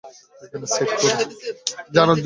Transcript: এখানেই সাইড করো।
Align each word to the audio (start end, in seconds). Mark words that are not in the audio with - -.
এখানেই 0.43 0.69
সাইড 0.75 0.89
করো। 0.99 2.13